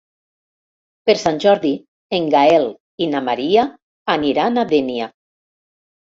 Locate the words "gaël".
2.35-2.65